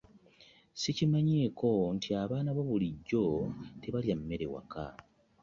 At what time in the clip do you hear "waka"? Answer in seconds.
4.53-4.85